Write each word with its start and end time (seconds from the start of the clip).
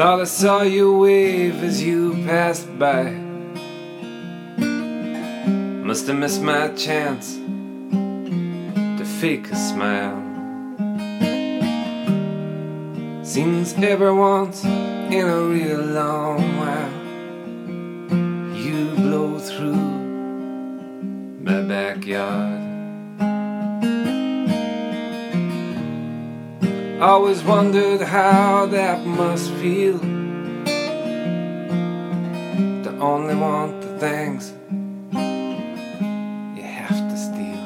Thought 0.00 0.20
I 0.22 0.24
saw 0.24 0.62
you 0.62 0.96
wave 0.96 1.62
as 1.62 1.82
you 1.82 2.14
passed 2.24 2.66
by. 2.78 3.10
Must 5.84 6.06
have 6.06 6.16
missed 6.16 6.40
my 6.40 6.68
chance 6.68 7.34
to 8.96 9.04
fake 9.20 9.50
a 9.50 9.56
smile. 9.56 10.16
Seems 13.22 13.74
once 14.14 14.64
in 14.64 15.28
a 15.28 15.42
real 15.42 15.82
long 15.82 16.56
while 16.56 16.92
you 18.56 18.86
blow 18.96 19.38
through 19.38 19.84
my 21.44 21.60
backyard. 21.60 22.69
Always 27.00 27.42
wondered 27.42 28.02
how 28.02 28.66
that 28.66 29.06
must 29.06 29.50
feel 29.52 29.98
to 32.82 32.94
only 33.00 33.34
want 33.34 33.80
the 33.80 33.98
things 33.98 34.52
you 36.54 36.62
have 36.62 37.08
to 37.08 37.16
steal. 37.16 37.64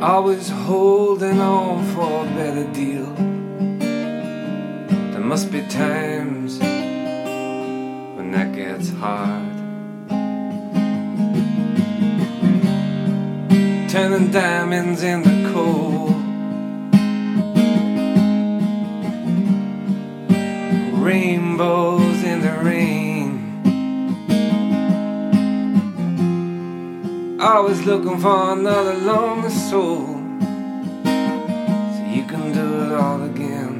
Always 0.00 0.48
holding 0.48 1.40
on 1.40 1.84
for 1.92 2.22
a 2.24 2.26
better 2.36 2.72
deal. 2.72 3.12
There 5.10 5.20
must 5.20 5.50
be 5.50 5.62
times 5.62 6.60
when 8.16 8.30
that 8.30 8.54
gets 8.54 8.90
hard. 8.90 9.56
Turning 13.90 14.30
diamonds 14.30 15.02
into 15.02 15.37
rainbows 21.18 22.22
in 22.22 22.38
the 22.46 22.54
rain. 22.70 23.30
Always 27.40 27.80
looking 27.84 28.18
for 28.18 28.52
another 28.52 28.94
lonely 28.94 29.50
soul, 29.50 30.06
so 31.94 32.00
you 32.16 32.24
can 32.30 32.44
do 32.60 32.66
it 32.84 32.92
all 33.02 33.20
again. 33.32 33.74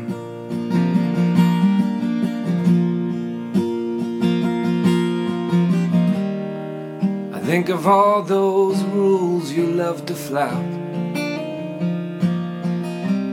I 7.39 7.41
think 7.51 7.69
of 7.69 7.87
all 7.87 8.23
those 8.23 8.83
rules 8.97 9.53
you 9.53 9.67
love 9.85 10.07
to 10.07 10.15
flout, 10.15 10.71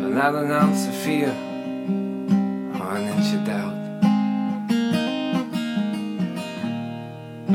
but 0.01 0.11
not 0.21 0.35
an 0.35 0.51
ounce 0.51 0.87
of 0.87 0.95
fear 0.95 1.33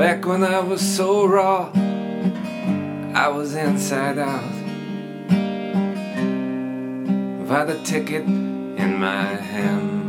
Back 0.01 0.25
when 0.25 0.43
I 0.43 0.61
was 0.61 0.81
so 0.81 1.27
raw, 1.27 1.71
I 3.15 3.29
was 3.29 3.55
inside 3.55 4.19
out. 4.19 4.51
Had 7.47 7.69
a 7.69 7.83
ticket 7.85 8.25
in 8.25 8.97
my 8.99 9.25
hand. 9.25 10.09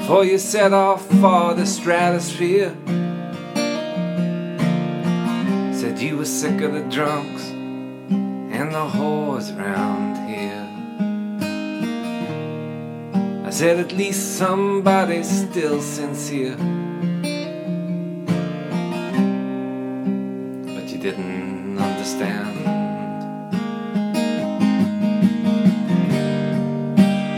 Before 0.00 0.24
you 0.24 0.36
set 0.36 0.72
off 0.72 1.06
for 1.06 1.54
the 1.54 1.64
stratosphere, 1.64 2.74
said 5.72 6.00
you 6.00 6.16
were 6.16 6.24
sick 6.24 6.60
of 6.60 6.72
the 6.72 6.82
drunks 6.90 7.50
and 7.50 8.74
the 8.74 8.88
whores 8.88 9.56
around 9.56 10.28
here. 10.28 10.29
I 13.50 13.52
said 13.52 13.80
at 13.80 13.90
least 13.90 14.38
somebody's 14.38 15.28
still 15.28 15.82
sincere. 15.82 16.54
But 20.72 20.86
you 20.88 20.98
didn't 20.98 21.76
understand. 21.76 22.54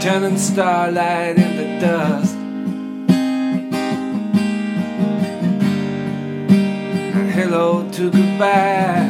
Turning 0.03 0.37
starlight 0.37 1.39
into 1.39 1.79
dust. 1.79 2.35
And 7.15 7.31
hello 7.31 7.89
to 7.89 8.11
goodbye. 8.11 9.09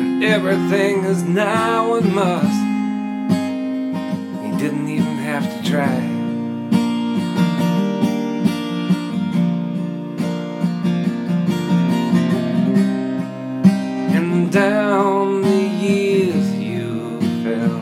And 0.00 0.24
everything 0.24 1.04
is 1.04 1.22
now 1.24 1.96
and 1.96 2.14
must. 2.14 2.59
Didn't 4.60 4.88
even 4.90 5.16
have 5.16 5.46
to 5.50 5.70
try. 5.70 5.96
And 14.14 14.52
down 14.52 15.40
the 15.40 15.62
years 15.86 16.52
you 16.52 17.20
fell 17.42 17.80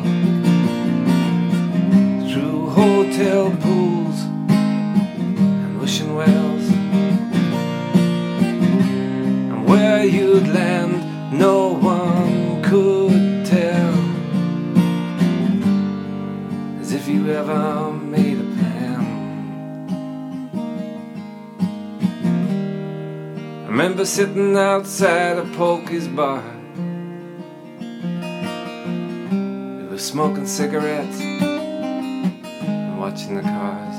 through 2.30 2.70
hotel 2.70 3.50
pools 3.60 4.18
and 4.48 5.80
wishing 5.80 6.14
wells, 6.14 6.68
and 9.50 9.66
where 9.66 10.04
you'd 10.04 10.46
land, 10.46 11.02
no 11.36 11.72
one 11.74 12.62
could 12.62 13.07
ever 17.38 17.92
made 17.92 18.36
a 18.36 18.42
plan. 18.56 19.00
I 23.64 23.66
remember 23.68 24.04
sitting 24.04 24.56
outside 24.56 25.38
a 25.38 25.44
Pokey's 25.56 26.08
bar. 26.08 26.42
We 29.78 29.86
were 29.86 29.98
smoking 29.98 30.48
cigarettes 30.48 31.20
and 31.20 32.98
watching 32.98 33.36
the 33.36 33.42
cars. 33.42 33.96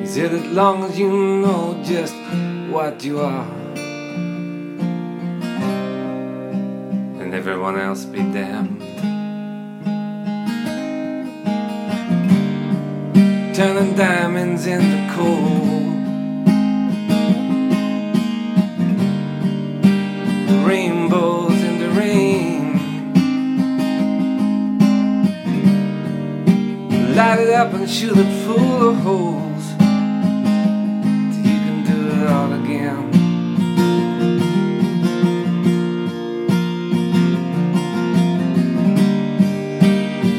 He 0.00 0.06
said, 0.06 0.32
as 0.32 0.46
long 0.52 0.84
as 0.84 0.96
you 0.96 1.10
know 1.42 1.82
just 1.84 2.14
what 2.70 3.02
you 3.02 3.18
are, 3.18 3.48
and 7.20 7.34
everyone 7.34 7.76
else 7.76 8.04
be 8.04 8.18
damned. 8.18 8.87
Turning 13.58 13.96
diamonds 13.96 14.66
into 14.68 15.12
coal. 15.16 15.88
rainbows 20.64 21.60
in 21.64 21.80
the 21.80 21.88
rain. 21.90 22.78
Light 27.16 27.40
it 27.40 27.50
up 27.50 27.72
and 27.74 27.90
shoot 27.90 28.16
it 28.16 28.30
full 28.46 28.90
of 28.90 28.96
holes 28.98 29.64
till 31.32 31.46
you 31.52 31.58
can 31.66 31.82
do 31.84 31.98
it 32.14 32.28
all 32.28 32.52
again. 32.52 33.10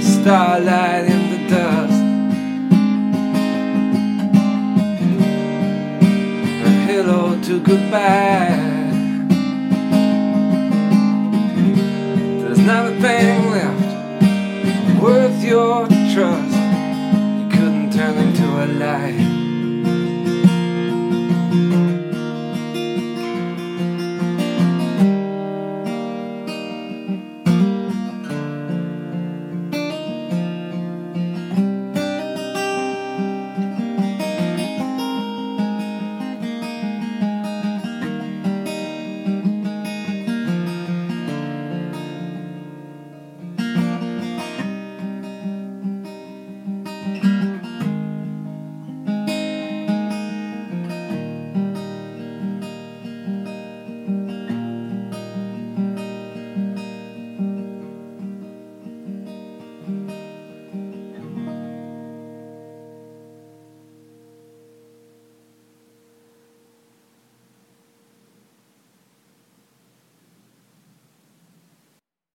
Starlight 0.01 1.08
to 7.49 7.59
goodbye. 7.61 8.55
There's 12.43 12.59
not 12.59 12.85
a 12.85 12.95
thing 13.01 13.49
left 13.49 15.01
worth 15.01 15.43
your 15.43 15.87
trust. 16.13 16.57
You 17.39 17.49
couldn't 17.49 17.91
turn 17.91 18.17
into 18.19 18.45
a 18.45 18.67
lie. 18.67 19.28